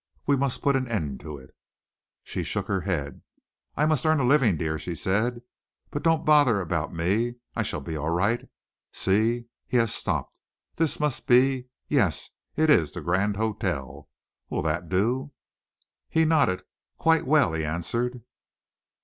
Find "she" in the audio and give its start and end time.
2.23-2.41, 4.79-4.95